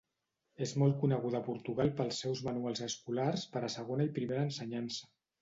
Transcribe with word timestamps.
És 0.65 0.71
molt 0.83 0.95
coneguda 1.03 1.37
a 1.41 1.45
Portugal 1.49 1.91
pels 1.99 2.23
seus 2.25 2.41
manuals 2.49 2.83
escolars 2.89 3.45
per 3.53 3.65
a 3.69 3.71
segona 3.77 4.09
i 4.09 4.13
primera 4.19 4.43
ensenyança. 4.49 5.13